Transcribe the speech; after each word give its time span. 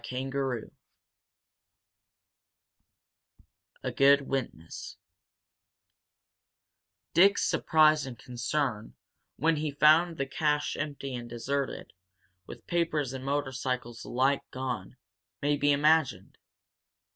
CHAPTER 0.03 0.63
X 0.65 0.71
A 3.83 3.91
GOOD 3.91 4.21
WITNESS 4.23 4.97
Dick's 7.13 7.45
surprise 7.47 8.07
and 8.07 8.17
concern 8.17 8.95
when 9.35 9.57
he 9.57 9.69
found 9.69 10.17
the 10.17 10.25
cache 10.25 10.75
empty 10.75 11.13
and 11.13 11.29
deserted, 11.29 11.93
with 12.47 12.65
papers 12.65 13.13
and 13.13 13.23
motorcycles 13.23 14.03
alike 14.03 14.41
gone, 14.49 14.97
may 15.39 15.55
be 15.55 15.71
imagined. 15.71 16.39